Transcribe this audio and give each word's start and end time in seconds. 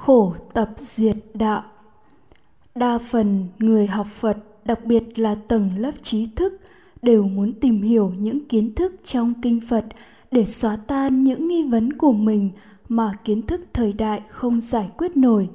khổ 0.00 0.34
tập 0.54 0.70
diệt 0.76 1.16
đạo. 1.34 1.62
Đa 2.74 2.98
phần 2.98 3.46
người 3.58 3.86
học 3.86 4.06
phật, 4.06 4.36
đặc 4.64 4.84
biệt 4.84 5.18
là 5.18 5.34
tầng 5.34 5.70
lớp 5.76 5.92
trí 6.02 6.26
thức, 6.36 6.60
đều 7.02 7.22
muốn 7.22 7.52
tìm 7.52 7.82
hiểu 7.82 8.12
những 8.18 8.48
kiến 8.48 8.74
thức 8.74 8.94
trong 9.04 9.34
kinh 9.42 9.60
phật 9.68 9.84
để 10.30 10.44
xóa 10.44 10.76
tan 10.86 11.24
những 11.24 11.48
nghi 11.48 11.68
vấn 11.68 11.92
của 11.92 12.12
mình 12.12 12.50
mà 12.88 13.12
kiến 13.24 13.42
thức 13.42 13.60
thời 13.72 13.92
đại 13.92 14.20
không 14.28 14.60
giải 14.60 14.90
quyết 14.98 15.16
nổi. 15.16 15.48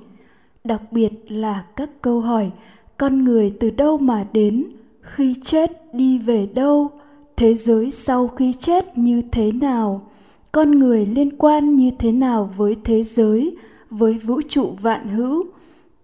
Đặc 0.63 0.81
biệt 0.91 1.31
là 1.31 1.65
các 1.75 1.89
câu 2.01 2.21
hỏi, 2.21 2.51
con 2.97 3.23
người 3.23 3.53
từ 3.59 3.69
đâu 3.69 3.97
mà 3.97 4.27
đến? 4.33 4.65
Khi 5.01 5.35
chết 5.43 5.93
đi 5.93 6.17
về 6.17 6.45
đâu? 6.45 6.89
Thế 7.35 7.53
giới 7.53 7.91
sau 7.91 8.27
khi 8.27 8.53
chết 8.53 8.97
như 8.97 9.21
thế 9.31 9.51
nào? 9.51 10.11
Con 10.51 10.79
người 10.79 11.05
liên 11.05 11.37
quan 11.37 11.75
như 11.75 11.91
thế 11.99 12.11
nào 12.11 12.53
với 12.57 12.75
thế 12.83 13.03
giới? 13.03 13.55
Với 13.97 14.13
vũ 14.13 14.41
trụ 14.49 14.75
vạn 14.81 15.07
hữu. 15.07 15.43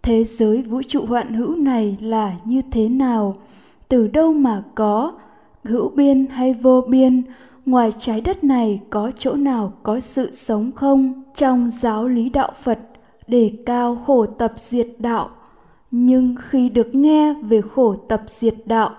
Thế 0.03 0.23
giới 0.23 0.61
vũ 0.61 0.81
trụ 0.87 1.05
vạn 1.05 1.33
hữu 1.33 1.55
này 1.55 1.97
là 2.01 2.33
như 2.45 2.61
thế 2.71 2.89
nào? 2.89 3.35
Từ 3.89 4.07
đâu 4.07 4.33
mà 4.33 4.63
có? 4.75 5.13
Hữu 5.63 5.89
biên 5.89 6.25
hay 6.25 6.53
vô 6.53 6.81
biên? 6.81 7.23
Ngoài 7.65 7.91
trái 7.99 8.21
đất 8.21 8.43
này 8.43 8.79
có 8.89 9.11
chỗ 9.17 9.35
nào 9.35 9.73
có 9.83 9.99
sự 9.99 10.31
sống 10.33 10.71
không? 10.71 11.23
Trong 11.35 11.69
giáo 11.69 12.07
lý 12.07 12.29
đạo 12.29 12.51
phật, 12.63 12.79
đề 13.27 13.51
cao 13.65 13.95
khổ 14.05 14.25
tập 14.25 14.53
diệt 14.57 14.87
đạo. 14.99 15.29
Nhưng 15.91 16.35
khi 16.39 16.69
được 16.69 16.95
nghe 16.95 17.33
về 17.33 17.61
khổ 17.61 17.95
tập 17.95 18.21
diệt 18.27 18.55
đạo, 18.65 18.89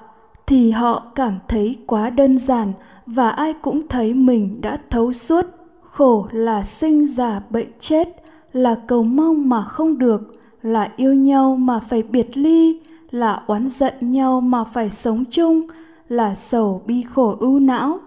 thì 0.47 0.71
họ 0.71 1.03
cảm 1.15 1.39
thấy 1.49 1.77
quá 1.87 2.11
đơn 2.11 2.39
giản 2.39 2.73
và 3.07 3.29
ai 3.29 3.53
cũng 3.53 3.89
thấy 3.89 4.15
mình 4.15 4.61
đã 4.61 4.79
thấu 4.91 5.13
suốt. 5.13 5.47
Khổ 5.83 6.27
là 6.33 6.63
sinh 6.63 7.07
già 7.07 7.43
bệnh 7.51 7.69
chết 7.79 8.23
là 8.53 8.75
cầu 8.87 9.03
mong 9.03 9.49
mà 9.49 9.63
không 9.63 9.99
được, 9.99 10.21
là 10.63 10.91
yêu 10.97 11.15
nhau 11.15 11.57
mà 11.57 11.79
phải 11.79 12.03
biệt 12.03 12.37
ly, 12.37 12.81
là 13.11 13.43
oán 13.47 13.69
giận 13.69 13.95
nhau 14.01 14.41
mà 14.41 14.65
phải 14.65 14.91
sống 14.91 15.25
chung, 15.31 15.63
là 16.09 16.35
sầu 16.35 16.83
bi 16.87 17.03
khổ 17.03 17.37
ưu 17.41 17.59
não. 17.59 17.99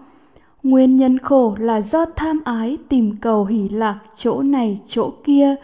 Nguyên 0.62 0.96
nhân 0.96 1.18
khổ 1.18 1.56
là 1.58 1.80
do 1.80 2.04
tham 2.16 2.40
ái 2.44 2.78
tìm 2.88 3.16
cầu 3.20 3.44
hỷ 3.44 3.68
lạc 3.68 3.98
chỗ 4.14 4.42
này 4.42 4.78
chỗ 4.86 5.10
kia, 5.24 5.54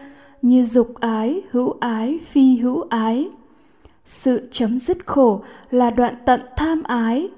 như 0.43 0.65
dục 0.65 0.95
ái, 1.01 1.43
hữu 1.51 1.75
ái, 1.81 2.19
phi 2.31 2.57
hữu 2.57 2.85
ái. 2.91 3.29
Sự 4.05 4.49
chấm 4.53 4.79
dứt 4.79 5.07
khổ 5.07 5.41
là 5.71 5.91
đoạn 5.91 6.15
tận 6.25 6.41
tham 6.57 6.83
ái 6.83 7.29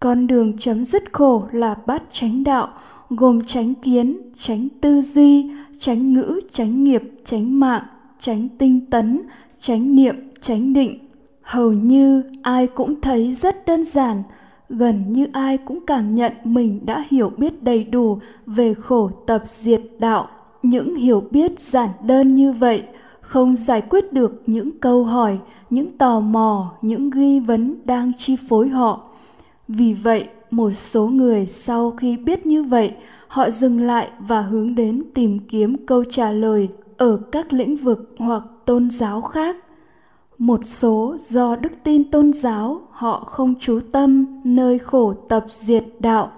con 0.00 0.26
đường 0.26 0.58
chấm 0.58 0.84
dứt 0.84 1.12
khổ 1.12 1.44
là 1.52 1.76
bát 1.86 2.02
chánh 2.12 2.44
đạo, 2.44 2.68
gồm 3.10 3.44
chánh 3.44 3.74
kiến, 3.74 4.16
chánh 4.40 4.68
tư 4.80 5.02
duy, 5.02 5.50
chánh 5.78 6.12
ngữ, 6.12 6.40
chánh 6.50 6.84
nghiệp, 6.84 7.02
chánh 7.24 7.60
mạng, 7.60 7.82
chánh 8.18 8.48
tinh 8.58 8.90
tấn, 8.90 9.22
chánh 9.60 9.96
niệm, 9.96 10.16
chánh 10.40 10.72
định. 10.72 10.98
Hầu 11.42 11.72
như 11.72 12.22
ai 12.42 12.66
cũng 12.66 13.00
thấy 13.00 13.34
rất 13.34 13.66
đơn 13.66 13.84
giản, 13.84 14.22
gần 14.68 15.12
như 15.12 15.26
ai 15.32 15.56
cũng 15.56 15.86
cảm 15.86 16.14
nhận 16.14 16.32
mình 16.44 16.86
đã 16.86 17.04
hiểu 17.08 17.30
biết 17.36 17.62
đầy 17.62 17.84
đủ 17.84 18.18
về 18.46 18.74
khổ 18.74 19.10
tập 19.26 19.42
diệt 19.46 19.80
đạo. 19.98 20.28
Những 20.62 20.94
hiểu 20.96 21.22
biết 21.30 21.60
giản 21.60 21.90
đơn 22.02 22.34
như 22.34 22.52
vậy 22.52 22.82
không 23.20 23.56
giải 23.56 23.80
quyết 23.80 24.12
được 24.12 24.42
những 24.46 24.78
câu 24.80 25.04
hỏi, 25.04 25.38
những 25.70 25.98
tò 25.98 26.20
mò, 26.20 26.72
những 26.82 27.10
nghi 27.14 27.40
vấn 27.40 27.74
đang 27.84 28.12
chi 28.18 28.36
phối 28.48 28.68
họ 28.68 29.08
vì 29.68 29.92
vậy, 29.92 30.28
một 30.50 30.70
số 30.70 31.06
người 31.06 31.46
sau 31.46 31.90
khi 31.90 32.16
biết 32.16 32.46
như 32.46 32.62
vậy, 32.62 32.92
họ 33.28 33.50
dừng 33.50 33.80
lại 33.80 34.08
và 34.18 34.40
hướng 34.40 34.74
đến 34.74 35.02
tìm 35.14 35.38
kiếm 35.38 35.86
câu 35.86 36.04
trả 36.04 36.30
lời 36.30 36.68
ở 36.96 37.16
các 37.32 37.52
lĩnh 37.52 37.76
vực 37.76 38.14
hoặc 38.18 38.42
tôn 38.64 38.90
giáo 38.90 39.20
khác. 39.20 39.56
Một 40.38 40.60
số 40.64 41.16
do 41.18 41.56
đức 41.56 41.72
tin 41.84 42.10
tôn 42.10 42.32
giáo, 42.32 42.80
họ 42.90 43.20
không 43.26 43.54
chú 43.60 43.80
tâm 43.92 44.40
nơi 44.44 44.78
khổ 44.78 45.12
tập 45.12 45.44
diệt 45.48 45.84
đạo, 45.98 46.32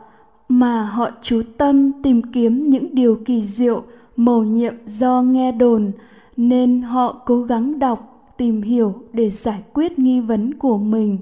mà 0.49 0.83
họ 0.83 1.11
chú 1.22 1.43
tâm 1.59 2.03
tìm 2.03 2.22
kiếm 2.33 2.71
những 2.71 2.94
điều 2.94 3.19
kỳ 3.25 3.43
diệu, 3.43 3.83
mầu 4.17 4.44
nhiệm 4.44 4.75
do 4.87 5.22
nghe 5.22 5.53
đồn, 5.53 5.93
nên 6.37 6.83
họ 6.83 7.22
cố 7.27 7.43
gắng 7.43 7.78
đọc, 7.78 8.33
tìm 8.37 8.62
hiểu 8.62 8.94
để 9.12 9.31
giải 9.31 9.62
quyết 9.72 9.99
nghi 9.99 10.21
vấn 10.21 10.55
của 10.55 10.78
mình 10.78 11.19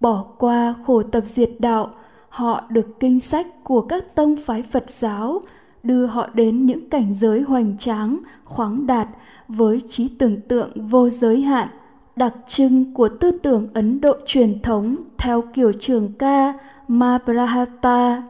bỏ 0.00 0.24
qua 0.38 0.74
khổ 0.86 1.02
tập 1.02 1.22
diệt 1.26 1.50
đạo. 1.58 1.90
Họ 2.28 2.62
được 2.70 3.00
kinh 3.00 3.20
sách 3.20 3.64
của 3.64 3.80
các 3.80 4.14
tông 4.14 4.36
phái 4.36 4.62
phật 4.62 4.90
giáo, 4.90 5.40
đưa 5.82 6.06
họ 6.06 6.28
đến 6.34 6.66
những 6.66 6.90
cảnh 6.90 7.14
giới 7.14 7.40
hoành 7.40 7.78
tráng, 7.78 8.18
khoáng 8.44 8.86
đạt 8.86 9.08
với 9.48 9.80
trí 9.88 10.08
tưởng 10.08 10.40
tượng 10.40 10.88
vô 10.88 11.08
giới 11.08 11.40
hạn. 11.40 11.68
Đặc 12.16 12.34
trưng 12.48 12.94
của 12.94 13.08
tư 13.08 13.30
tưởng 13.30 13.68
ấn 13.74 14.00
độ 14.00 14.12
truyền 14.26 14.62
thống 14.62 14.96
theo 15.18 15.42
kiểu 15.54 15.72
trường 15.80 16.12
ca 16.18 16.52
mabrahata 16.88 18.22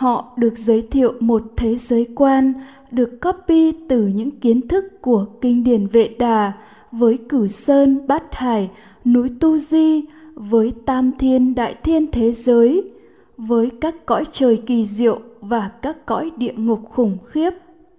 họ 0.00 0.32
được 0.36 0.58
giới 0.58 0.82
thiệu 0.90 1.12
một 1.20 1.42
thế 1.56 1.76
giới 1.76 2.06
quan, 2.16 2.52
được 2.90 3.20
copy 3.20 3.72
từ 3.88 4.06
những 4.06 4.30
kiến 4.30 4.68
thức 4.68 4.84
của 5.00 5.26
kinh 5.40 5.64
điển 5.64 5.86
vệ 5.86 6.16
đà 6.18 6.52
với 6.92 7.18
cửu 7.28 7.46
sơn, 7.48 8.06
bát 8.06 8.22
hải, 8.34 8.70
núi 9.04 9.30
tu 9.40 9.58
di 9.58 10.04
với 10.48 10.72
tam 10.86 11.12
thiên 11.18 11.54
đại 11.54 11.74
thiên 11.82 12.10
thế 12.12 12.32
giới, 12.32 12.90
với 13.36 13.70
các 13.80 14.06
cõi 14.06 14.24
trời 14.32 14.56
kỳ 14.66 14.86
diệu 14.86 15.20
và 15.40 15.70
các 15.82 16.06
cõi 16.06 16.30
địa 16.36 16.52
ngục 16.56 16.80
khủng 16.90 17.18
khiếp, 17.26 17.50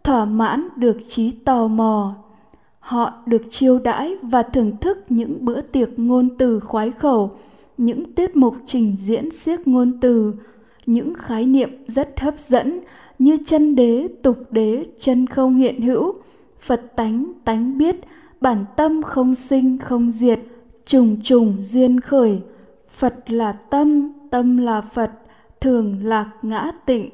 thỏa 0.03 0.25
mãn 0.25 0.67
được 0.75 0.97
trí 1.07 1.31
tò 1.31 1.67
mò. 1.67 2.15
Họ 2.79 3.13
được 3.25 3.41
chiêu 3.49 3.79
đãi 3.79 4.15
và 4.21 4.43
thưởng 4.43 4.77
thức 4.77 4.97
những 5.09 5.45
bữa 5.45 5.61
tiệc 5.61 5.99
ngôn 5.99 6.29
từ 6.37 6.59
khoái 6.59 6.91
khẩu, 6.91 7.31
những 7.77 8.13
tiết 8.13 8.35
mục 8.35 8.55
trình 8.65 8.95
diễn 8.95 9.31
siếc 9.31 9.67
ngôn 9.67 9.99
từ, 10.01 10.33
những 10.85 11.13
khái 11.13 11.45
niệm 11.45 11.69
rất 11.87 12.19
hấp 12.19 12.39
dẫn 12.39 12.79
như 13.19 13.37
chân 13.45 13.75
đế, 13.75 14.07
tục 14.23 14.37
đế, 14.51 14.85
chân 14.99 15.27
không 15.27 15.55
hiện 15.55 15.81
hữu, 15.81 16.13
phật 16.61 16.95
tánh 16.95 17.31
tánh 17.45 17.77
biết, 17.77 17.95
bản 18.41 18.65
tâm 18.75 19.03
không 19.03 19.35
sinh, 19.35 19.77
không 19.77 20.11
diệt 20.11 20.39
trùng 20.91 21.21
trùng 21.23 21.57
duyên 21.59 21.99
khởi. 21.99 22.41
Phật 22.89 23.31
là 23.31 23.51
tâm 23.51 24.11
tâm 24.31 24.57
là 24.57 24.81
phật, 24.81 25.11
thường 25.61 26.05
lạc 26.05 26.29
ngã 26.41 26.71
tịnh. 26.85 27.09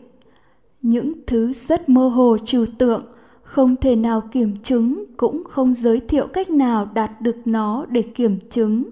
Những 0.81 1.13
thứ 1.27 1.53
rất 1.53 1.89
mơ 1.89 2.07
hồ 2.07 2.37
trừu 2.45 2.65
tượng, 2.77 3.03
không 3.43 3.75
thể 3.75 3.95
nào 3.95 4.21
kiểm 4.31 4.57
chứng, 4.63 5.03
cũng 5.17 5.43
không 5.49 5.73
giới 5.73 5.99
thiệu 5.99 6.27
cách 6.27 6.49
nào 6.49 6.87
đạt 6.93 7.21
được 7.21 7.35
nó 7.45 7.85
để 7.89 8.01
kiểm 8.01 8.39
chứng. 8.49 8.83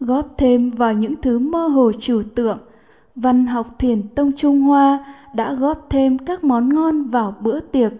Góp 0.00 0.34
thêm 0.38 0.70
vào 0.70 0.92
những 0.92 1.14
thứ 1.22 1.38
mơ 1.38 1.66
hồ 1.66 1.92
trừu 1.92 2.22
tượng, 2.34 2.58
văn 3.14 3.46
học 3.46 3.76
thiền 3.78 4.08
tông 4.08 4.32
trung 4.32 4.60
hoa 4.60 5.14
đã 5.34 5.54
góp 5.54 5.86
thêm 5.90 6.18
các 6.18 6.44
món 6.44 6.74
ngon 6.74 7.04
vào 7.04 7.34
bữa 7.40 7.60
tiệc. 7.60 7.92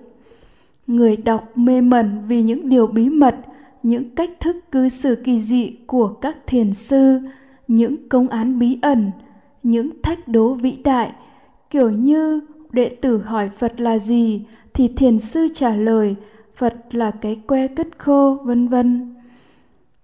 Người 0.87 1.17
đọc 1.17 1.45
mê 1.55 1.81
mẩn 1.81 2.23
vì 2.29 2.43
những 2.43 2.69
điều 2.69 2.87
bí 2.87 3.09
mật 3.09 3.37
những 3.85 4.11
cách 4.11 4.31
thức 4.41 4.57
cư 4.73 4.89
xử 4.89 5.15
kỳ 5.15 5.41
dị 5.41 5.77
của 5.87 6.09
các 6.09 6.37
thiền 6.47 6.75
sư, 6.75 7.21
những 7.69 8.09
công 8.09 8.29
án 8.29 8.59
bí 8.59 8.79
ẩn, 8.83 9.11
những 9.63 10.03
thách 10.03 10.29
đố 10.29 10.55
vĩ 10.55 10.77
đại, 10.85 11.13
kiểu 11.71 11.91
như 11.91 12.41
đệ 12.73 12.89
tử 12.89 13.19
hỏi 13.19 13.51
phật 13.59 13.81
là 13.81 13.99
gì 13.99 14.45
thì 14.75 14.89
thiền 14.89 15.21
sư 15.21 15.47
trả 15.55 15.75
lời, 15.75 16.17
phật 16.57 16.75
là 16.93 17.11
cái 17.11 17.41
que 17.47 17.67
cất 17.67 17.89
khô, 17.99 18.39
vân 18.45 18.69
vân. 18.69 19.15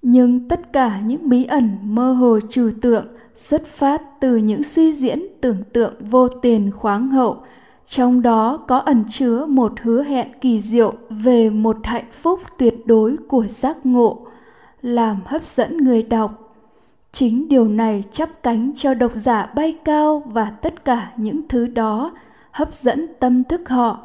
Nhưng 0.03 0.49
tất 0.49 0.73
cả 0.73 1.01
những 1.01 1.29
bí 1.29 1.45
ẩn 1.45 1.71
mơ 1.83 2.13
hồ 2.13 2.39
trừu 2.49 2.71
tượng 2.81 3.07
xuất 3.35 3.67
phát 3.67 4.03
từ 4.21 4.37
những 4.37 4.63
suy 4.63 4.93
diễn 4.93 5.23
tưởng 5.41 5.63
tượng 5.73 5.95
vô 6.11 6.29
tiền 6.29 6.71
khoáng 6.71 7.11
hậu 7.11 7.37
trong 7.91 8.23
đó 8.23 8.57
có 8.69 8.79
ẩn 8.79 9.05
chứa 9.09 9.47
một 9.47 9.73
hứa 9.81 10.03
hẹn 10.03 10.29
kỳ 10.41 10.61
diệu 10.61 10.93
về 11.11 11.51
một 11.51 11.77
hạnh 11.85 12.05
phúc 12.23 12.41
tuyệt 12.59 12.87
đối 12.87 13.17
của 13.29 13.47
giác 13.47 13.77
ngộ, 13.85 14.27
làm 14.83 15.21
hấp 15.27 15.43
dẫn 15.43 15.77
người 15.77 16.03
đọc. 16.03 16.55
Chính 17.13 17.49
điều 17.49 17.65
này 17.69 18.05
chắp 18.11 18.29
cánh 18.43 18.73
cho 18.77 18.95
độc 18.95 19.13
giả 19.15 19.53
bay 19.55 19.79
cao 19.85 20.23
và 20.27 20.51
tất 20.63 20.85
cả 20.85 21.13
những 21.17 21.49
thứ 21.49 21.67
đó, 21.67 22.11
hấp 22.51 22.75
dẫn 22.75 23.07
tâm 23.21 23.45
thức 23.45 23.69
họ. 23.69 23.99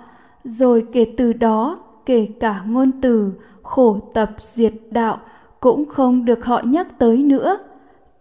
Rồi 0.43 0.85
kể 0.93 1.13
từ 1.17 1.33
đó, 1.33 1.77
kể 2.05 2.27
cả 2.39 2.61
ngôn 2.67 2.91
từ, 3.01 3.33
khổ 3.63 3.99
tập 4.13 4.29
diệt 4.37 4.73
đạo 4.91 5.17
cũng 5.59 5.85
không 5.85 6.25
được 6.25 6.45
họ 6.45 6.61
nhắc 6.65 6.99
tới 6.99 7.17
nữa 7.17 7.57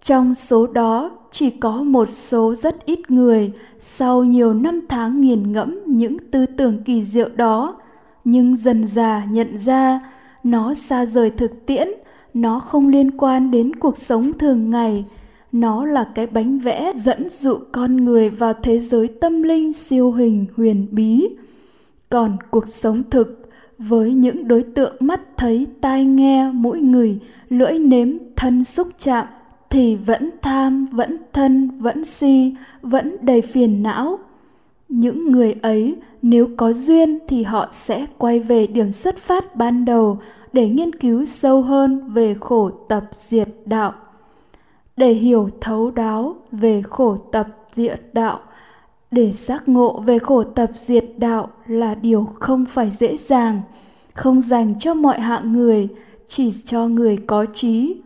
trong 0.04 0.34
số 0.34 0.66
đó, 0.66 1.10
chỉ 1.30 1.50
có 1.50 1.82
một 1.82 2.08
số 2.08 2.54
rất 2.54 2.84
ít 2.84 3.10
người 3.10 3.52
sau 3.78 4.24
nhiều 4.24 4.54
năm 4.54 4.80
tháng 4.88 5.20
nghiền 5.20 5.52
ngẫm 5.52 5.78
những 5.86 6.16
tư 6.30 6.46
tưởng 6.46 6.82
kỳ 6.84 7.02
diệu 7.02 7.28
đó. 7.36 7.76
Nhưng 8.24 8.56
dần 8.56 8.86
già 8.86 9.24
nhận 9.30 9.58
ra, 9.58 10.00
nó 10.42 10.74
xa 10.74 11.06
rời 11.06 11.30
thực 11.30 11.66
tiễn, 11.66 11.88
nó 12.34 12.60
không 12.60 12.88
liên 12.88 13.18
quan 13.18 13.50
đến 13.50 13.76
cuộc 13.76 13.96
sống 13.96 14.32
thường 14.38 14.70
ngày. 14.70 15.04
Nó 15.52 15.86
là 15.86 16.08
cái 16.14 16.26
bánh 16.26 16.58
vẽ 16.58 16.92
dẫn 16.96 17.28
dụ 17.30 17.58
con 17.72 17.96
người 17.96 18.30
vào 18.30 18.52
thế 18.62 18.78
giới 18.78 19.08
tâm 19.08 19.42
linh 19.42 19.72
siêu 19.72 20.12
hình 20.12 20.46
huyền 20.56 20.86
bí. 20.90 21.28
Còn 22.08 22.36
cuộc 22.50 22.68
sống 22.68 23.02
thực, 23.10 23.50
với 23.78 24.12
những 24.12 24.48
đối 24.48 24.62
tượng 24.62 24.96
mắt 25.00 25.20
thấy 25.36 25.66
tai 25.80 26.04
nghe 26.04 26.50
mũi 26.50 26.80
người, 26.80 27.18
lưỡi 27.48 27.78
nếm 27.78 28.08
thân 28.36 28.64
xúc 28.64 28.88
chạm 28.98 29.26
thì 29.74 29.96
vẫn 29.96 30.30
tham, 30.42 30.86
vẫn 30.86 31.16
thân, 31.32 31.80
vẫn 31.80 32.04
si, 32.04 32.54
vẫn 32.82 33.16
đầy 33.20 33.42
phiền 33.42 33.82
não. 33.82 34.18
Những 34.88 35.32
người 35.32 35.54
ấy 35.62 35.96
nếu 36.22 36.48
có 36.56 36.72
duyên 36.72 37.18
thì 37.28 37.42
họ 37.42 37.68
sẽ 37.70 38.06
quay 38.18 38.40
về 38.40 38.66
điểm 38.66 38.92
xuất 38.92 39.18
phát 39.18 39.56
ban 39.56 39.84
đầu 39.84 40.18
để 40.52 40.68
nghiên 40.68 40.92
cứu 40.94 41.24
sâu 41.24 41.62
hơn 41.62 42.12
về 42.12 42.34
khổ 42.40 42.70
tập 42.88 43.04
diệt 43.12 43.48
đạo. 43.66 43.92
Để 44.96 45.12
hiểu 45.12 45.48
thấu 45.60 45.90
đáo 45.90 46.36
về 46.52 46.82
khổ 46.82 47.16
tập 47.16 47.46
diệt 47.72 48.00
đạo, 48.12 48.40
để 49.10 49.32
giác 49.32 49.68
ngộ 49.68 50.00
về 50.00 50.18
khổ 50.18 50.42
tập 50.42 50.70
diệt 50.74 51.04
đạo 51.16 51.48
là 51.66 51.94
điều 51.94 52.24
không 52.40 52.64
phải 52.64 52.90
dễ 52.90 53.16
dàng, 53.16 53.60
không 54.14 54.40
dành 54.40 54.78
cho 54.78 54.94
mọi 54.94 55.20
hạng 55.20 55.52
người, 55.52 55.88
chỉ 56.26 56.52
cho 56.64 56.88
người 56.88 57.16
có 57.26 57.46
trí. 57.52 57.96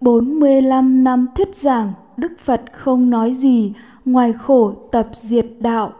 45 0.00 1.04
năm 1.04 1.26
thuyết 1.34 1.56
giảng, 1.56 1.92
Đức 2.16 2.32
Phật 2.38 2.62
không 2.72 3.10
nói 3.10 3.34
gì, 3.34 3.72
ngoài 4.04 4.32
khổ 4.32 4.72
tập 4.92 5.08
diệt 5.12 5.46
đạo. 5.60 5.92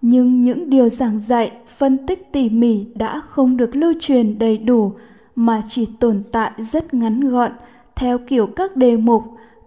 Nhưng 0.00 0.40
những 0.40 0.70
điều 0.70 0.88
giảng 0.88 1.18
dạy, 1.20 1.52
phân 1.76 2.06
tích 2.06 2.32
tỉ 2.32 2.48
mỉ 2.50 2.86
đã 2.94 3.20
không 3.20 3.56
được 3.56 3.76
lưu 3.76 3.92
truyền 4.00 4.38
đầy 4.38 4.58
đủ, 4.58 4.92
mà 5.36 5.62
chỉ 5.68 5.86
tồn 6.00 6.22
tại 6.32 6.50
rất 6.58 6.94
ngắn 6.94 7.20
gọn, 7.20 7.52
theo 7.96 8.18
kiểu 8.18 8.46
các 8.46 8.76
đề 8.76 8.96
mục, 8.96 9.24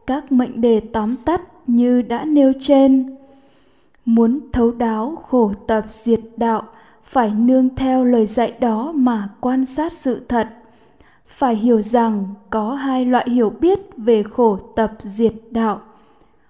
các 0.07 0.31
mệnh 0.31 0.61
đề 0.61 0.79
tóm 0.79 1.15
tắt 1.15 1.41
như 1.67 2.01
đã 2.01 2.25
nêu 2.25 2.53
trên. 2.59 3.17
Muốn 4.05 4.39
thấu 4.53 4.71
đáo 4.71 5.15
khổ 5.15 5.51
tập 5.67 5.85
diệt 5.89 6.19
đạo, 6.37 6.63
phải 7.03 7.31
nương 7.37 7.75
theo 7.75 8.05
lời 8.05 8.25
dạy 8.25 8.53
đó 8.59 8.91
mà 8.95 9.29
quan 9.39 9.65
sát 9.65 9.93
sự 9.93 10.25
thật 10.29 10.47
phải 11.31 11.55
hiểu 11.55 11.81
rằng 11.81 12.25
có 12.49 12.73
hai 12.73 13.05
loại 13.05 13.29
hiểu 13.29 13.49
biết 13.49 13.79
về 13.97 14.23
khổ 14.23 14.57
tập 14.75 14.91
diệt 14.99 15.33
đạo. 15.51 15.81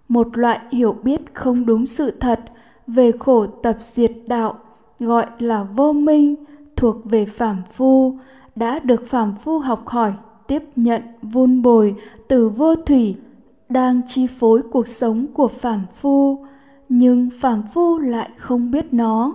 Một 0.08 0.38
loại 0.38 0.60
hiểu 0.72 0.96
biết 1.04 1.22
không 1.34 1.66
đúng 1.66 1.86
sự 1.86 2.12
thật 2.12 2.40
về 2.88 3.12
khổ 3.12 3.46
tập 3.46 3.76
diệt 3.80 4.12
đạo, 4.28 4.56
gọi 5.00 5.26
là 5.40 5.64
vô 5.64 5.94
minh, 5.94 6.36
thuộc 6.76 6.96
về 7.06 7.26
phàm 7.26 7.62
phu, 7.74 8.18
đã 8.56 8.80
được 8.80 9.08
phàm 9.08 9.36
phu 9.36 9.60
học 9.60 9.88
hỏi, 9.88 10.14
tiếp 10.48 10.64
nhận, 10.76 11.02
vun 11.22 11.62
bồi 11.62 11.96
từ 12.28 12.50
vô 12.50 12.76
thủy, 12.76 13.16
đang 13.70 14.02
chi 14.08 14.28
phối 14.28 14.62
cuộc 14.72 14.88
sống 14.88 15.28
của 15.34 15.48
phàm 15.48 15.82
phu, 15.96 16.46
nhưng 16.90 17.30
phàm 17.40 17.64
phu 17.74 18.00
lại 18.00 18.30
không 18.38 18.72
biết 18.72 18.94
nó. 18.94 19.34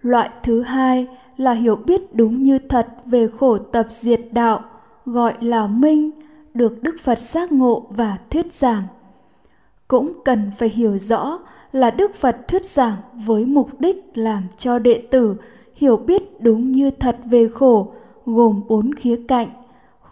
Loại 0.00 0.30
thứ 0.42 0.62
hai 0.62 1.08
là 1.36 1.52
hiểu 1.52 1.76
biết 1.76 2.14
đúng 2.14 2.42
như 2.42 2.58
thật 2.58 2.88
về 3.06 3.28
khổ 3.38 3.58
tập 3.58 3.86
diệt 3.90 4.20
đạo, 4.32 4.60
gọi 5.06 5.34
là 5.40 5.66
minh, 5.66 6.10
được 6.54 6.82
đức 6.82 6.96
phật 7.02 7.18
giác 7.18 7.52
ngộ 7.52 7.86
và 7.90 8.18
thuyết 8.30 8.54
giảng. 8.54 8.82
Cũng 9.88 10.12
cần 10.24 10.50
phải 10.58 10.68
hiểu 10.68 10.98
rõ 10.98 11.38
là 11.72 11.90
đức 11.90 12.14
phật 12.14 12.48
thuyết 12.48 12.66
giảng 12.66 12.96
với 13.26 13.44
mục 13.44 13.80
đích 13.80 14.10
làm 14.14 14.42
cho 14.56 14.78
đệ 14.78 15.02
tử 15.10 15.36
hiểu 15.76 15.96
biết 15.96 16.40
đúng 16.40 16.72
như 16.72 16.90
thật 16.90 17.16
về 17.24 17.48
khổ, 17.48 17.92
gồm 18.26 18.62
bốn 18.68 18.94
khía 18.94 19.20
cạnh 19.28 19.48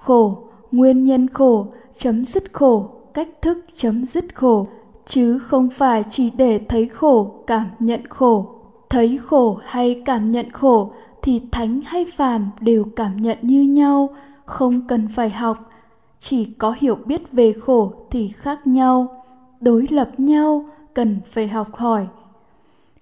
khổ, 0.00 0.38
nguyên 0.72 1.04
nhân 1.04 1.28
khổ, 1.28 1.66
chấm 1.98 2.24
dứt 2.24 2.52
khổ, 2.52 2.90
cách 3.14 3.28
thức 3.42 3.64
chấm 3.76 4.04
dứt 4.04 4.34
khổ, 4.34 4.66
chứ 5.06 5.38
không 5.38 5.68
phải 5.70 6.04
chỉ 6.10 6.30
để 6.30 6.60
thấy 6.68 6.88
khổ, 6.88 7.34
cảm 7.46 7.66
nhận 7.78 8.00
khổ. 8.08 8.46
Thấy 8.90 9.18
khổ 9.24 9.58
hay 9.64 10.02
cảm 10.04 10.32
nhận 10.32 10.50
khổ 10.50 10.92
thì 11.22 11.42
thánh 11.52 11.80
hay 11.86 12.04
phàm 12.04 12.50
đều 12.60 12.84
cảm 12.96 13.16
nhận 13.16 13.38
như 13.42 13.62
nhau, 13.62 14.08
không 14.44 14.86
cần 14.88 15.08
phải 15.08 15.30
học. 15.30 15.70
Chỉ 16.18 16.44
có 16.44 16.74
hiểu 16.78 16.98
biết 17.04 17.32
về 17.32 17.52
khổ 17.52 17.92
thì 18.10 18.28
khác 18.28 18.66
nhau, 18.66 19.24
đối 19.60 19.86
lập 19.90 20.10
nhau 20.18 20.64
cần 20.94 21.20
phải 21.30 21.48
học 21.48 21.76
hỏi. 21.76 22.06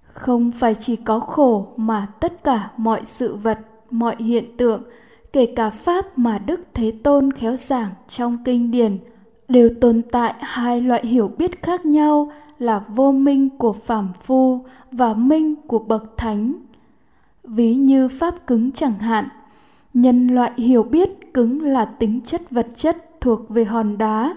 Không 0.03 0.53
phải 0.53 0.75
chỉ 0.75 0.97
có 0.97 1.20
khổ 1.20 1.67
mà 1.76 2.06
tất 2.20 2.44
cả 2.44 2.70
mọi 2.76 3.05
sự 3.05 3.37
vật, 3.37 3.59
mọi 3.91 4.17
hiện 4.19 4.56
tượng, 4.56 4.82
kể 5.32 5.47
cả 5.47 5.70
pháp 5.70 6.19
mà 6.19 6.38
đức 6.38 6.61
thế 6.75 6.93
tôn 7.03 7.32
khéo 7.32 7.56
giảng 7.56 7.91
trong 8.09 8.38
kinh 8.44 8.70
điển, 8.70 8.99
đều 9.49 9.69
tồn 9.81 10.03
tại 10.11 10.35
hai 10.38 10.81
loại 10.81 11.06
hiểu 11.06 11.31
biết 11.38 11.62
khác 11.62 11.87
nhau 11.87 12.32
là 12.59 12.85
vô 12.88 13.12
minh 13.12 13.59
của 13.59 13.73
phàm 13.73 14.12
phu 14.23 14.65
và 14.93 15.15
minh 15.15 15.55
của 15.67 15.79
bậc 15.79 16.17
thánh 16.17 16.55
ví 17.48 17.74
như 17.74 18.08
pháp 18.08 18.46
cứng 18.46 18.72
chẳng 18.72 18.98
hạn. 18.98 19.28
Nhân 19.94 20.28
loại 20.28 20.52
hiểu 20.56 20.82
biết 20.82 21.34
cứng 21.34 21.62
là 21.62 21.84
tính 21.84 22.20
chất 22.26 22.50
vật 22.50 22.66
chất 22.74 22.96
thuộc 23.20 23.48
về 23.48 23.64
hòn 23.64 23.98
đá, 23.98 24.36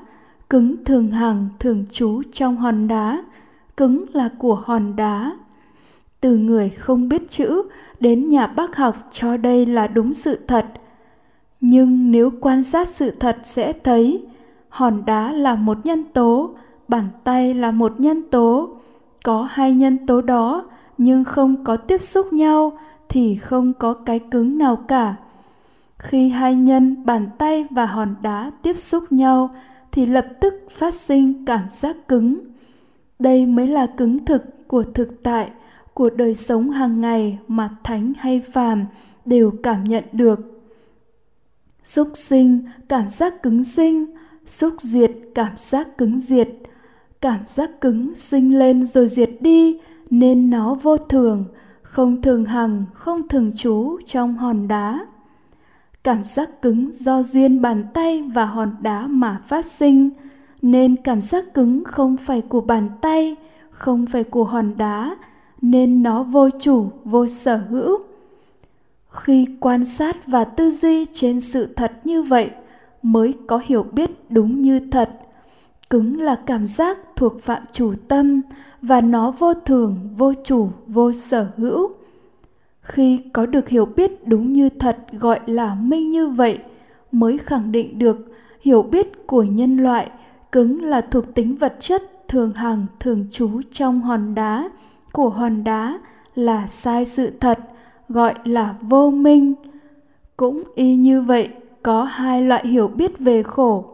cứng 0.50 0.86
thường 0.86 1.12
hằng 1.12 1.50
thường 1.60 1.86
trú 1.92 2.22
trong 2.32 2.58
hòn 2.58 2.88
đá, 2.88 3.24
cứng 3.78 4.06
là 4.14 4.30
của 4.38 4.56
hòn 4.56 4.96
đá. 4.96 5.32
Từ 6.22 6.38
người 6.38 6.70
không 6.70 7.10
biết 7.10 7.30
chữ 7.30 7.64
đến 8.00 8.30
nhà 8.30 8.48
bác 8.48 8.76
học 8.76 8.96
cho 9.12 9.38
đây 9.38 9.66
là 9.66 9.88
đúng 9.88 10.14
sự 10.14 10.40
thật. 10.48 10.66
Nhưng 11.62 12.12
nếu 12.12 12.32
quan 12.42 12.64
sát 12.64 12.88
sự 12.88 13.12
thật 13.20 13.38
sẽ 13.44 13.74
thấy, 13.74 14.26
hòn 14.70 15.04
đá 15.06 15.32
là 15.32 15.56
một 15.56 15.86
nhân 15.86 16.04
tố, 16.14 16.56
bàn 16.88 17.06
tay 17.24 17.54
là 17.54 17.72
một 17.72 18.00
nhân 18.00 18.22
tố. 18.32 18.70
Có 19.24 19.48
hai 19.52 19.74
nhân 19.74 20.08
tố 20.08 20.22
đó, 20.22 20.66
nhưng 20.98 21.24
không 21.24 21.64
có 21.64 21.78
tiếp 21.78 22.02
xúc 22.02 22.34
nhau 22.34 22.78
thì 23.12 23.36
không 23.36 23.74
có 23.74 23.94
cái 23.94 24.20
cứng 24.20 24.58
nào 24.58 24.76
cả. 24.76 25.16
Khi 25.98 26.30
hai 26.30 26.56
nhân 26.56 27.06
bàn 27.06 27.30
tay 27.38 27.66
và 27.70 27.86
hòn 27.86 28.16
đá 28.22 28.52
tiếp 28.62 28.78
xúc 28.78 29.04
nhau, 29.10 29.50
thì 29.92 30.06
lập 30.06 30.28
tức 30.42 30.54
phát 30.72 30.94
sinh 30.94 31.46
cảm 31.46 31.70
giác 31.70 32.08
cứng. 32.08 32.40
Đây 33.20 33.46
mới 33.46 33.68
là 33.68 33.88
cứng 33.98 34.26
thực 34.26 34.68
của 34.68 34.84
thực 34.84 35.24
tại, 35.24 35.50
của 35.94 36.10
đời 36.10 36.36
sống 36.36 36.70
hàng 36.70 37.02
ngày 37.02 37.38
mà 37.48 37.70
thánh 37.84 38.14
hay 38.18 38.42
phàm 38.54 38.86
đều 39.26 39.52
cảm 39.64 39.84
nhận 39.84 40.04
được. 40.12 40.64
Xúc 41.84 42.08
sinh, 42.16 42.66
cảm 42.90 43.10
giác 43.10 43.44
cứng 43.44 43.64
sinh. 43.64 44.06
Xúc 44.46 44.74
diệt, 44.80 45.12
cảm 45.36 45.58
giác 45.58 45.98
cứng 45.98 46.20
diệt. 46.20 46.50
Cảm 47.22 47.40
giác 47.46 47.82
cứng 47.82 48.16
sinh 48.16 48.60
lên 48.60 48.86
rồi 48.86 49.08
diệt 49.08 49.30
đi, 49.40 49.80
nên 50.10 50.50
nó 50.50 50.76
vô 50.76 50.98
thường 50.98 51.46
không 51.92 52.22
thường 52.22 52.46
hằng, 52.46 52.86
không 52.94 53.28
thường 53.28 53.52
trú 53.58 53.98
trong 54.06 54.38
hòn 54.38 54.68
đá. 54.68 55.06
Cảm 56.04 56.24
giác 56.24 56.62
cứng 56.62 56.92
do 56.94 57.24
duyên 57.24 57.62
bàn 57.62 57.84
tay 57.94 58.22
và 58.22 58.46
hòn 58.46 58.76
đá 58.82 59.08
mà 59.08 59.42
phát 59.48 59.66
sinh, 59.66 60.10
nên 60.62 60.96
cảm 60.96 61.22
giác 61.22 61.54
cứng 61.54 61.84
không 61.84 62.18
phải 62.18 62.42
của 62.42 62.62
bàn 62.62 62.90
tay, 63.02 63.36
không 63.72 64.06
phải 64.06 64.24
của 64.24 64.44
hòn 64.44 64.74
đá, 64.78 65.16
nên 65.62 66.04
nó 66.04 66.24
vô 66.24 66.50
chủ, 66.62 66.90
vô 67.04 67.28
sở 67.28 67.58
hữu. 67.58 68.00
Khi 69.10 69.48
quan 69.60 69.86
sát 69.86 70.28
và 70.28 70.44
tư 70.44 70.72
duy 70.72 71.06
trên 71.06 71.42
sự 71.42 71.66
thật 71.76 71.92
như 72.04 72.24
vậy, 72.24 72.52
mới 73.02 73.34
có 73.48 73.62
hiểu 73.66 73.84
biết 73.84 74.12
đúng 74.30 74.62
như 74.62 74.80
thật. 74.92 75.10
Cứng 75.90 76.22
là 76.22 76.36
cảm 76.46 76.66
giác 76.66 76.98
thuộc 77.16 77.42
phạm 77.44 77.64
chủ 77.72 77.94
tâm 78.08 78.42
và 78.82 79.02
nó 79.02 79.32
vô 79.32 79.54
thường, 79.54 80.10
vô 80.18 80.34
chủ, 80.44 80.70
vô 80.88 81.12
sở 81.12 81.48
hữu. 81.58 81.92
Khi 82.82 83.22
có 83.34 83.46
được 83.46 83.70
hiểu 83.70 83.86
biết 83.86 84.28
đúng 84.28 84.54
như 84.54 84.70
thật 84.70 84.98
gọi 85.12 85.40
là 85.46 85.76
minh 85.76 86.10
như 86.10 86.28
vậy, 86.28 86.60
mới 87.12 87.38
khẳng 87.38 87.72
định 87.72 88.00
được 88.00 88.18
hiểu 88.62 88.82
biết 88.82 89.28
của 89.28 89.44
nhân 89.44 89.78
loại 89.78 90.10
cứng 90.52 90.84
là 90.84 91.02
thuộc 91.02 91.34
tính 91.34 91.56
vật 91.56 91.76
chất 91.80 92.04
thường 92.28 92.54
hằng, 92.54 92.86
thường 93.00 93.26
trú 93.32 93.62
trong 93.72 94.02
hòn 94.02 94.36
đá, 94.36 94.70
của 95.12 95.30
hòn 95.30 95.64
đá 95.64 96.00
là 96.36 96.68
sai 96.68 97.06
sự 97.06 97.32
thật 97.40 97.60
gọi 98.10 98.34
là 98.44 98.76
vô 98.82 99.10
minh. 99.10 99.54
Cũng 100.38 100.64
y 100.76 100.96
như 100.96 101.22
vậy, 101.22 101.50
có 101.84 102.04
hai 102.04 102.42
loại 102.42 102.68
hiểu 102.68 102.88
biết 102.88 103.20
về 103.20 103.44
khổ. 103.44 103.86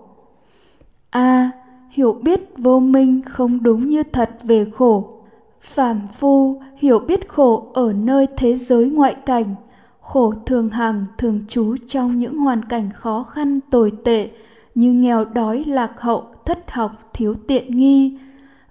A 1.10 1.51
hiểu 1.89 2.13
biết 2.24 2.58
vô 2.58 2.79
minh 2.79 3.22
không 3.25 3.63
đúng 3.63 3.88
như 3.88 4.03
thật 4.03 4.29
về 4.44 4.65
khổ. 4.74 5.13
Phàm 5.62 6.00
phu 6.20 6.62
hiểu 6.77 7.00
biết 7.00 7.29
khổ 7.29 7.72
ở 7.74 7.94
nơi 7.94 8.27
thế 8.38 8.56
giới 8.56 8.89
ngoại 8.89 9.15
cảnh. 9.15 9.56
Khổ 10.01 10.34
thường 10.46 10.70
hằng 10.70 11.06
thường 11.17 11.39
trú 11.48 11.75
trong 11.88 12.20
những 12.20 12.38
hoàn 12.38 12.65
cảnh 12.65 12.89
khó 12.96 13.24
khăn 13.24 13.60
tồi 13.72 13.91
tệ 14.03 14.29
như 14.75 14.94
nghèo 14.94 15.25
đói, 15.25 15.63
lạc 15.67 15.91
hậu, 16.01 16.24
thất 16.46 16.72
học, 16.72 16.91
thiếu 17.13 17.36
tiện 17.48 17.77
nghi. 17.77 18.17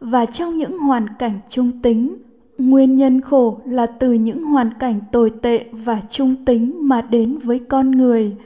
Và 0.00 0.26
trong 0.26 0.56
những 0.56 0.78
hoàn 0.78 1.06
cảnh 1.18 1.38
trung 1.48 1.82
tính, 1.82 2.16
nguyên 2.58 2.96
nhân 2.96 3.20
khổ 3.20 3.60
là 3.64 3.86
từ 3.86 4.12
những 4.12 4.44
hoàn 4.44 4.74
cảnh 4.78 5.00
tồi 5.12 5.30
tệ 5.42 5.66
và 5.72 6.00
trung 6.10 6.44
tính 6.44 6.88
mà 6.88 7.02
đến 7.02 7.38
với 7.38 7.58
con 7.58 7.90
người. 7.90 8.36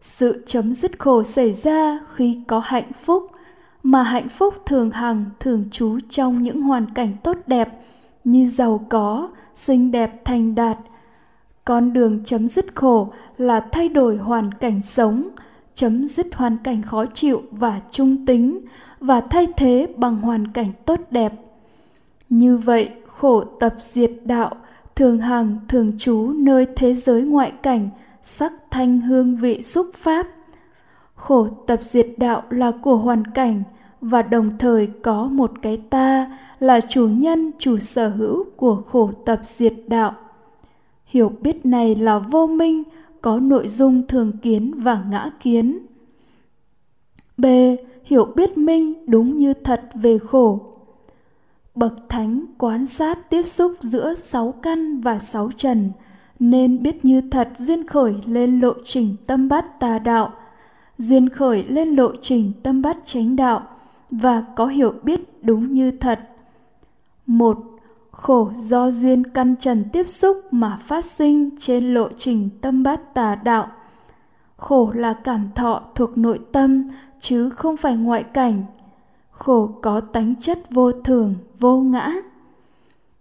Sự 0.00 0.44
chấm 0.46 0.72
dứt 0.72 0.98
khổ 0.98 1.22
xảy 1.22 1.52
ra 1.52 2.00
khi 2.14 2.40
có 2.46 2.58
hạnh 2.64 2.92
phúc 3.04 3.30
mà 3.86 4.02
hạnh 4.02 4.28
phúc 4.28 4.54
thường 4.66 4.90
hằng, 4.90 5.24
thường 5.40 5.64
trú 5.72 5.98
trong 6.08 6.42
những 6.42 6.62
hoàn 6.62 6.94
cảnh 6.94 7.16
tốt 7.22 7.36
đẹp, 7.46 7.68
như 8.24 8.50
giàu 8.50 8.86
có, 8.88 9.30
xinh 9.54 9.90
đẹp, 9.90 10.24
thành 10.24 10.54
đạt. 10.54 10.78
Con 11.64 11.92
đường 11.92 12.24
chấm 12.24 12.48
dứt 12.48 12.66
khổ 12.74 13.12
là 13.38 13.60
thay 13.72 13.88
đổi 13.88 14.16
hoàn 14.16 14.54
cảnh 14.54 14.82
sống, 14.82 15.28
chấm 15.74 16.06
dứt 16.06 16.34
hoàn 16.34 16.56
cảnh 16.64 16.82
khó 16.82 17.06
chịu 17.06 17.42
và 17.50 17.80
trung 17.90 18.26
tính, 18.26 18.60
và 19.00 19.20
thay 19.20 19.46
thế 19.56 19.88
bằng 19.96 20.20
hoàn 20.20 20.52
cảnh 20.52 20.72
tốt 20.84 21.00
đẹp. 21.10 21.32
Như 22.28 22.56
vậy, 22.56 22.90
khổ 23.06 23.44
tập 23.44 23.74
diệt 23.78 24.10
đạo, 24.24 24.54
thường 24.96 25.20
hằng, 25.20 25.58
thường 25.68 25.92
trú 25.98 26.32
nơi 26.36 26.66
thế 26.76 26.94
giới 26.94 27.22
ngoại 27.22 27.52
cảnh, 27.62 27.90
sắc 28.22 28.52
thanh 28.70 29.00
hương 29.00 29.36
vị 29.36 29.62
xúc 29.62 29.86
pháp. 29.94 30.26
Khổ 31.14 31.48
tập 31.66 31.78
diệt 31.82 32.06
đạo 32.16 32.42
là 32.50 32.72
của 32.82 32.96
hoàn 32.96 33.24
cảnh 33.26 33.62
và 34.04 34.22
đồng 34.22 34.58
thời 34.58 34.86
có 35.02 35.24
một 35.24 35.52
cái 35.62 35.76
ta 35.76 36.38
là 36.60 36.80
chủ 36.80 37.08
nhân, 37.08 37.50
chủ 37.58 37.78
sở 37.78 38.08
hữu 38.08 38.44
của 38.56 38.76
khổ 38.76 39.10
tập 39.24 39.40
diệt 39.42 39.74
đạo. 39.86 40.14
Hiểu 41.06 41.32
biết 41.40 41.66
này 41.66 41.94
là 41.94 42.18
vô 42.18 42.46
minh, 42.46 42.82
có 43.20 43.40
nội 43.40 43.68
dung 43.68 44.06
thường 44.06 44.32
kiến 44.42 44.74
và 44.76 45.04
ngã 45.10 45.30
kiến. 45.40 45.78
B. 47.36 47.46
Hiểu 48.04 48.24
biết 48.36 48.58
minh 48.58 48.94
đúng 49.06 49.38
như 49.38 49.54
thật 49.54 49.82
về 49.94 50.18
khổ. 50.18 50.60
Bậc 51.74 52.08
thánh 52.08 52.44
quán 52.58 52.86
sát 52.86 53.30
tiếp 53.30 53.42
xúc 53.42 53.72
giữa 53.80 54.14
sáu 54.14 54.52
căn 54.52 55.00
và 55.00 55.18
sáu 55.18 55.50
trần, 55.56 55.90
nên 56.38 56.82
biết 56.82 57.04
như 57.04 57.20
thật 57.30 57.48
duyên 57.56 57.86
khởi 57.86 58.14
lên 58.26 58.60
lộ 58.60 58.72
trình 58.84 59.16
tâm 59.26 59.48
bát 59.48 59.80
tà 59.80 59.98
đạo, 59.98 60.32
duyên 60.98 61.28
khởi 61.28 61.64
lên 61.64 61.96
lộ 61.96 62.10
trình 62.22 62.52
tâm 62.62 62.82
bát 62.82 62.96
chánh 63.04 63.36
đạo 63.36 63.62
và 64.10 64.44
có 64.56 64.66
hiểu 64.66 64.92
biết 65.02 65.44
đúng 65.44 65.72
như 65.72 65.90
thật. 65.90 66.20
Một, 67.26 67.58
khổ 68.10 68.50
do 68.54 68.90
duyên 68.90 69.24
căn 69.24 69.56
trần 69.60 69.84
tiếp 69.92 70.08
xúc 70.08 70.36
mà 70.50 70.78
phát 70.82 71.04
sinh 71.04 71.50
trên 71.58 71.94
lộ 71.94 72.08
trình 72.16 72.48
tâm 72.60 72.82
bát 72.82 73.14
tà 73.14 73.34
đạo. 73.34 73.68
Khổ 74.56 74.92
là 74.94 75.12
cảm 75.12 75.50
thọ 75.54 75.82
thuộc 75.94 76.18
nội 76.18 76.40
tâm, 76.52 76.88
chứ 77.20 77.50
không 77.50 77.76
phải 77.76 77.96
ngoại 77.96 78.22
cảnh. 78.22 78.62
Khổ 79.30 79.70
có 79.82 80.00
tánh 80.00 80.34
chất 80.36 80.58
vô 80.70 80.92
thường, 80.92 81.34
vô 81.58 81.80
ngã. 81.80 82.12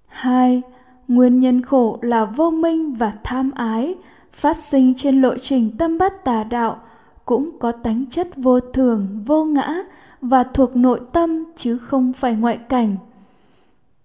Hai, 0.08 0.62
nguyên 1.08 1.40
nhân 1.40 1.62
khổ 1.62 2.00
là 2.02 2.26
vô 2.26 2.52
minh 2.52 2.94
và 2.94 3.14
tham 3.24 3.52
ái 3.52 3.96
phát 4.34 4.58
sinh 4.58 4.94
trên 4.98 5.22
lộ 5.22 5.38
trình 5.38 5.78
tâm 5.78 5.98
bát 5.98 6.24
tà 6.24 6.44
đạo 6.44 6.78
cũng 7.26 7.60
có 7.60 7.72
tánh 7.72 8.06
chất 8.10 8.28
vô 8.36 8.60
thường, 8.60 9.24
vô 9.26 9.46
ngã 9.46 9.84
và 10.24 10.44
thuộc 10.44 10.76
nội 10.76 11.00
tâm 11.12 11.44
chứ 11.56 11.78
không 11.78 12.14
phải 12.14 12.36
ngoại 12.36 12.58
cảnh. 12.58 12.96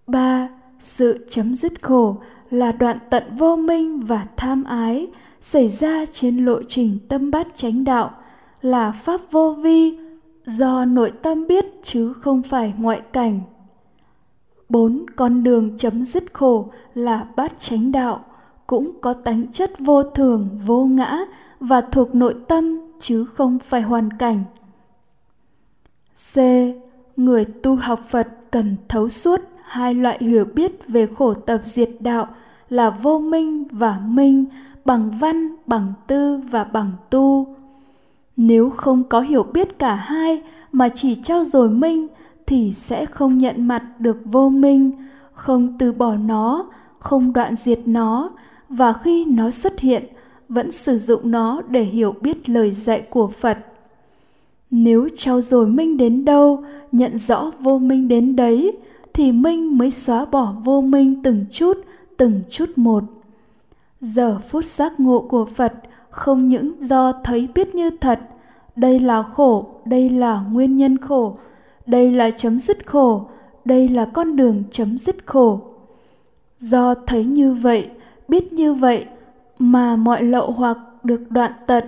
Ba, 0.07 0.49
sự 0.79 1.27
chấm 1.29 1.55
dứt 1.55 1.81
khổ 1.81 2.17
là 2.49 2.71
đoạn 2.71 2.97
tận 3.09 3.23
vô 3.37 3.55
minh 3.55 3.99
và 3.99 4.27
tham 4.37 4.63
ái 4.63 5.07
xảy 5.41 5.69
ra 5.69 6.05
trên 6.05 6.45
lộ 6.45 6.63
trình 6.67 6.97
tâm 7.09 7.31
bát 7.31 7.47
chánh 7.55 7.83
đạo, 7.83 8.11
là 8.61 8.91
pháp 8.91 9.21
vô 9.31 9.53
vi 9.53 9.97
do 10.45 10.85
nội 10.85 11.11
tâm 11.21 11.47
biết 11.47 11.65
chứ 11.83 12.13
không 12.13 12.41
phải 12.41 12.73
ngoại 12.77 13.01
cảnh. 13.13 13.41
Bốn, 14.69 15.05
con 15.15 15.43
đường 15.43 15.77
chấm 15.77 16.05
dứt 16.05 16.33
khổ 16.33 16.71
là 16.93 17.27
bát 17.35 17.53
chánh 17.57 17.91
đạo, 17.91 18.25
cũng 18.67 18.91
có 19.01 19.13
tánh 19.13 19.51
chất 19.51 19.71
vô 19.79 20.03
thường, 20.03 20.49
vô 20.65 20.85
ngã 20.85 21.19
và 21.59 21.81
thuộc 21.81 22.15
nội 22.15 22.35
tâm 22.47 22.79
chứ 22.99 23.25
không 23.25 23.59
phải 23.59 23.81
hoàn 23.81 24.13
cảnh 24.13 24.43
c. 26.33 26.37
Người 27.17 27.45
tu 27.45 27.75
học 27.75 27.99
phật 28.09 28.27
cần 28.51 28.75
thấu 28.87 29.09
suốt 29.09 29.41
hai 29.63 29.93
loại 29.93 30.17
hiểu 30.21 30.45
biết 30.45 30.87
về 30.87 31.07
khổ 31.17 31.33
tập 31.33 31.61
diệt 31.63 31.89
đạo 31.99 32.27
là 32.69 32.89
vô 32.89 33.19
minh 33.19 33.63
và 33.71 33.99
minh, 34.05 34.45
bằng 34.85 35.11
văn, 35.19 35.55
bằng 35.65 35.93
tư 36.07 36.41
và 36.51 36.63
bằng 36.63 36.91
tu. 37.09 37.55
Nếu 38.37 38.69
không 38.69 39.03
có 39.03 39.21
hiểu 39.21 39.43
biết 39.43 39.79
cả 39.79 39.95
hai 39.95 40.41
mà 40.71 40.89
chỉ 40.89 41.15
trao 41.15 41.43
dồi 41.43 41.69
minh 41.69 42.07
thì 42.47 42.73
sẽ 42.73 43.05
không 43.05 43.37
nhận 43.37 43.67
mặt 43.67 43.83
được 43.99 44.17
vô 44.25 44.49
minh, 44.49 44.91
không 45.33 45.77
từ 45.77 45.91
bỏ 45.91 46.15
nó, 46.15 46.65
không 46.99 47.33
đoạn 47.33 47.55
diệt 47.55 47.79
nó 47.85 48.29
và 48.69 48.93
khi 48.93 49.25
nó 49.25 49.51
xuất 49.51 49.79
hiện 49.79 50.03
vẫn 50.49 50.71
sử 50.71 50.99
dụng 50.99 51.31
nó 51.31 51.61
để 51.69 51.83
hiểu 51.83 52.15
biết 52.21 52.49
lời 52.49 52.71
dạy 52.71 53.01
của 53.01 53.27
phật 53.27 53.57
nếu 54.71 55.09
trao 55.15 55.41
dồi 55.41 55.67
minh 55.67 55.97
đến 55.97 56.25
đâu, 56.25 56.63
nhận 56.91 57.17
rõ 57.17 57.51
vô 57.59 57.77
minh 57.77 58.07
đến 58.07 58.35
đấy, 58.35 58.77
thì 59.13 59.31
minh 59.31 59.77
mới 59.77 59.91
xóa 59.91 60.25
bỏ 60.25 60.55
vô 60.63 60.81
minh 60.81 61.23
từng 61.23 61.45
chút 61.51 61.77
từng 62.17 62.41
chút 62.49 62.69
một. 62.75 63.03
Giờ 64.01 64.39
phút 64.49 64.65
giác 64.65 64.99
ngộ 64.99 65.21
của 65.29 65.45
phật 65.45 65.73
không 66.09 66.49
những 66.49 66.73
do 66.79 67.13
thấy 67.23 67.47
biết 67.55 67.75
như 67.75 67.89
thật, 67.89 68.19
đây 68.75 68.99
là 68.99 69.23
khổ, 69.23 69.65
đây 69.85 70.09
là 70.09 70.41
nguyên 70.51 70.77
nhân 70.77 70.97
khổ, 70.97 71.37
đây 71.85 72.11
là 72.11 72.31
chấm 72.31 72.59
dứt 72.59 72.87
khổ, 72.87 73.25
đây 73.65 73.87
là 73.87 74.05
con 74.05 74.35
đường 74.35 74.63
chấm 74.71 74.97
dứt 74.97 75.15
khổ. 75.25 75.59
Do 76.59 76.93
thấy 77.07 77.25
như 77.25 77.53
vậy, 77.53 77.89
biết 78.27 78.53
như 78.53 78.73
vậy 78.73 79.05
mà 79.59 79.95
mọi 79.95 80.23
lậu 80.23 80.51
hoặc 80.51 80.77
được 81.03 81.21
đoạn 81.31 81.51
tận 81.67 81.83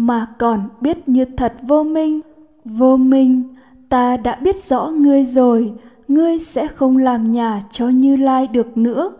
mà 0.00 0.26
còn 0.38 0.68
biết 0.80 1.08
như 1.08 1.24
thật 1.24 1.54
vô 1.62 1.82
minh. 1.82 2.20
Vô 2.64 2.96
minh, 2.96 3.54
ta 3.88 4.16
đã 4.16 4.34
biết 4.34 4.62
rõ 4.62 4.86
ngươi 4.86 5.24
rồi. 5.24 5.72
Ngươi 6.08 6.38
sẽ 6.38 6.66
không 6.66 6.96
làm 6.96 7.32
nhà 7.32 7.62
cho 7.72 7.88
như 7.88 8.16
lai 8.16 8.46
được 8.46 8.76
nữa. 8.76 9.12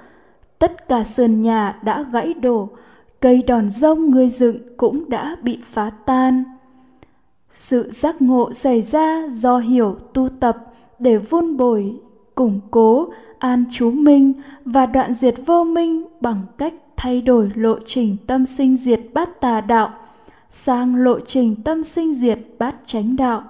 Tất 0.58 0.88
cả 0.88 1.04
sườn 1.04 1.40
nhà 1.40 1.78
đã 1.82 2.02
gãy 2.12 2.34
đổ. 2.34 2.68
Cây 3.20 3.42
đòn 3.42 3.70
rông 3.70 4.10
ngươi 4.10 4.28
dựng 4.28 4.58
cũng 4.76 5.10
đã 5.10 5.36
bị 5.42 5.58
phá 5.64 5.90
tan. 5.90 6.44
Sự 7.50 7.90
giác 7.90 8.22
ngộ 8.22 8.52
xảy 8.52 8.82
ra 8.82 9.22
do 9.30 9.58
hiểu 9.58 9.96
tu 10.14 10.28
tập 10.40 10.56
để 10.98 11.16
vun 11.18 11.56
bồi, 11.56 11.96
củng 12.34 12.60
cố, 12.70 13.08
an 13.38 13.64
chú 13.72 13.90
minh 13.90 14.32
và 14.64 14.86
đoạn 14.86 15.14
diệt 15.14 15.34
vô 15.46 15.64
minh 15.64 16.04
bằng 16.20 16.42
cách 16.58 16.74
thay 16.96 17.20
đổi 17.20 17.50
lộ 17.54 17.78
trình 17.86 18.16
tâm 18.26 18.46
sinh 18.46 18.76
diệt 18.76 19.00
bát 19.14 19.40
tà 19.40 19.60
đạo 19.60 19.90
sang 20.50 20.96
lộ 20.96 21.20
trình 21.20 21.56
tâm 21.62 21.84
sinh 21.84 22.14
diệt 22.14 22.38
bát 22.58 22.74
chánh 22.86 23.16
đạo, 23.16 23.42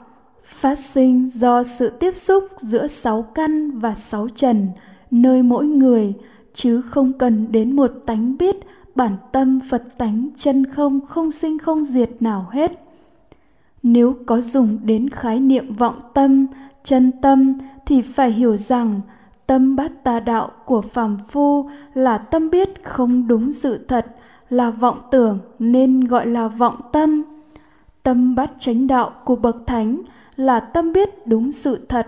phát 0.44 0.78
sinh 0.78 1.28
do 1.28 1.62
sự 1.62 1.90
tiếp 1.90 2.16
xúc 2.16 2.44
giữa 2.56 2.86
sáu 2.86 3.22
căn 3.22 3.78
và 3.78 3.94
sáu 3.94 4.28
trần, 4.28 4.68
nơi 5.10 5.42
mỗi 5.42 5.66
người, 5.66 6.14
chứ 6.54 6.80
không 6.80 7.12
cần 7.12 7.52
đến 7.52 7.76
một 7.76 7.90
tánh 8.06 8.36
biết 8.38 8.56
bản 8.94 9.16
tâm 9.32 9.60
phật 9.70 9.82
tánh 9.98 10.28
chân 10.36 10.66
không 10.66 11.00
không 11.06 11.30
sinh, 11.30 11.58
không 11.58 11.84
diệt 11.84 12.10
nào 12.20 12.46
hết. 12.50 12.72
Nếu 13.82 14.16
có 14.26 14.40
dùng 14.40 14.78
đến 14.82 15.08
khái 15.08 15.40
niệm 15.40 15.74
vọng 15.74 16.00
tâm, 16.14 16.46
chân 16.84 17.12
tâm 17.22 17.58
thì 17.86 18.02
phải 18.02 18.30
hiểu 18.30 18.56
rằng 18.56 19.00
tâm 19.46 19.76
bát 19.76 20.04
tà 20.04 20.20
đạo 20.20 20.50
của 20.64 20.80
phàm 20.80 21.18
phu 21.28 21.70
là 21.94 22.18
tâm 22.18 22.50
biết 22.50 22.84
không 22.84 23.28
đúng 23.28 23.52
sự 23.52 23.84
thật 23.88 24.06
là 24.50 24.70
vọng 24.70 24.98
tưởng 25.10 25.38
nên 25.58 26.00
gọi 26.00 26.26
là 26.26 26.48
vọng 26.48 26.80
tâm. 26.92 27.22
Tâm 28.02 28.34
bát 28.34 28.50
chánh 28.58 28.86
đạo 28.86 29.10
của 29.24 29.36
bậc 29.36 29.66
thánh 29.66 30.02
là 30.36 30.60
tâm 30.60 30.92
biết 30.92 31.26
đúng 31.26 31.52
sự 31.52 31.86
thật, 31.88 32.06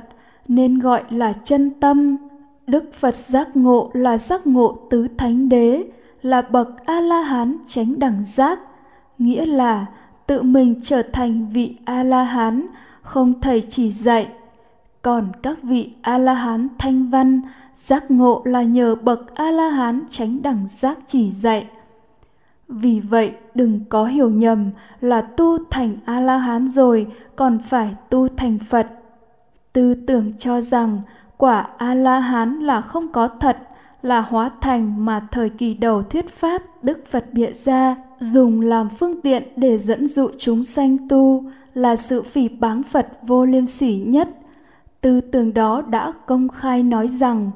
nên 0.48 0.78
gọi 0.78 1.02
là 1.10 1.32
chân 1.32 1.70
tâm. 1.80 2.16
Đức 2.66 2.94
phật 2.94 3.16
giác 3.16 3.56
ngộ 3.56 3.90
là 3.92 4.18
giác 4.18 4.46
ngộ 4.46 4.76
tứ 4.90 5.08
thánh 5.18 5.48
đế, 5.48 5.84
là 6.22 6.42
bậc 6.42 6.86
a 6.86 7.00
la 7.00 7.20
hán 7.20 7.56
chánh 7.68 7.98
đẳng 7.98 8.24
giác, 8.24 8.58
nghĩa 9.18 9.46
là 9.46 9.86
tự 10.26 10.42
mình 10.42 10.80
trở 10.82 11.02
thành 11.02 11.46
vị 11.52 11.76
a 11.84 12.02
la 12.02 12.24
hán 12.24 12.66
không 13.02 13.40
thầy 13.40 13.62
chỉ 13.68 13.90
dạy. 13.90 14.28
Còn 15.02 15.28
các 15.42 15.62
vị 15.62 15.92
a 16.02 16.18
la 16.18 16.34
hán 16.34 16.68
thanh 16.78 17.10
văn, 17.10 17.40
giác 17.74 18.10
ngộ 18.10 18.42
là 18.44 18.62
nhờ 18.62 18.94
bậc 18.94 19.34
a 19.34 19.50
la 19.50 19.68
hán 19.68 20.00
chánh 20.10 20.42
đẳng 20.42 20.66
giác 20.70 20.98
chỉ 21.06 21.30
dạy 21.30 21.66
vì 22.70 23.00
vậy, 23.00 23.34
đừng 23.54 23.80
có 23.88 24.04
hiểu 24.04 24.30
nhầm 24.30 24.70
là 25.00 25.20
tu 25.20 25.58
thành 25.70 25.96
a 26.04 26.20
la 26.20 26.38
hán 26.38 26.68
rồi, 26.68 27.06
còn 27.36 27.58
phải 27.58 27.94
tu 28.10 28.28
thành 28.28 28.58
phật. 28.68 28.86
Tư 29.72 29.94
tưởng 29.94 30.32
cho 30.38 30.60
rằng 30.60 31.02
quả 31.36 31.68
a 31.78 31.94
la 31.94 32.18
hán 32.18 32.60
là 32.60 32.80
không 32.80 33.08
có 33.08 33.28
thật, 33.28 33.58
là 34.02 34.20
hóa 34.20 34.50
thành 34.60 35.04
mà 35.04 35.26
thời 35.30 35.48
kỳ 35.48 35.74
đầu 35.74 36.02
thuyết 36.02 36.28
pháp 36.28 36.62
đức 36.82 36.98
phật 37.10 37.24
bịa 37.32 37.52
ra 37.52 37.96
dùng 38.18 38.60
làm 38.60 38.88
phương 38.88 39.20
tiện 39.20 39.42
để 39.56 39.78
dẫn 39.78 40.06
dụ 40.06 40.28
chúng 40.38 40.64
sanh 40.64 41.08
tu 41.08 41.44
là 41.74 41.96
sự 41.96 42.22
phỉ 42.22 42.48
báng 42.48 42.82
phật 42.82 43.08
vô 43.22 43.44
liêm 43.44 43.66
sỉ 43.66 44.02
nhất. 44.06 44.28
Tư 45.00 45.20
tưởng 45.20 45.54
đó 45.54 45.82
đã 45.82 46.12
công 46.26 46.48
khai 46.48 46.82
nói 46.82 47.08
rằng 47.08 47.50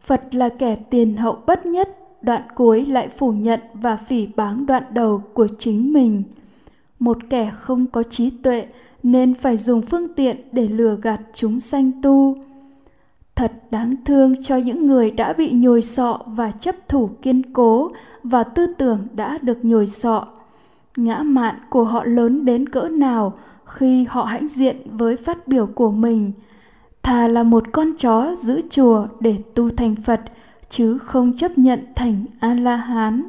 phật 0.00 0.34
là 0.34 0.48
kẻ 0.48 0.76
tiền 0.90 1.16
hậu 1.16 1.38
bất 1.46 1.66
nhất 1.66 1.97
đoạn 2.22 2.42
cuối 2.54 2.86
lại 2.86 3.08
phủ 3.08 3.32
nhận 3.32 3.60
và 3.74 3.96
phỉ 3.96 4.26
báng 4.26 4.66
đoạn 4.66 4.82
đầu 4.90 5.22
của 5.34 5.48
chính 5.58 5.92
mình. 5.92 6.22
Một 6.98 7.18
kẻ 7.30 7.52
không 7.60 7.86
có 7.86 8.02
trí 8.02 8.30
tuệ 8.30 8.66
nên 9.02 9.34
phải 9.34 9.56
dùng 9.56 9.82
phương 9.82 10.14
tiện 10.14 10.36
để 10.52 10.68
lừa 10.68 10.96
gạt 11.02 11.20
chúng 11.34 11.60
sanh 11.60 12.02
tu. 12.02 12.36
Thật 13.34 13.52
đáng 13.70 13.94
thương 14.04 14.42
cho 14.42 14.56
những 14.56 14.86
người 14.86 15.10
đã 15.10 15.32
bị 15.32 15.50
nhồi 15.52 15.82
sọ 15.82 16.20
và 16.26 16.50
chấp 16.50 16.74
thủ 16.88 17.10
kiên 17.22 17.52
cố 17.52 17.90
và 18.22 18.44
tư 18.44 18.66
tưởng 18.78 18.98
đã 19.14 19.38
được 19.42 19.64
nhồi 19.64 19.86
sọ. 19.86 20.26
Ngã 20.96 21.22
mạn 21.22 21.54
của 21.70 21.84
họ 21.84 22.04
lớn 22.04 22.44
đến 22.44 22.68
cỡ 22.68 22.88
nào 22.88 23.38
khi 23.64 24.04
họ 24.04 24.24
hãnh 24.24 24.48
diện 24.48 24.76
với 24.92 25.16
phát 25.16 25.48
biểu 25.48 25.66
của 25.66 25.90
mình? 25.90 26.32
Thà 27.02 27.28
là 27.28 27.42
một 27.42 27.64
con 27.72 27.92
chó 27.98 28.34
giữ 28.34 28.60
chùa 28.70 29.06
để 29.20 29.36
tu 29.54 29.70
thành 29.70 29.94
phật 29.96 30.20
chứ 30.68 30.98
không 30.98 31.36
chấp 31.36 31.58
nhận 31.58 31.80
thành 31.94 32.24
a 32.40 32.54
la 32.54 32.76
hán 32.76 33.22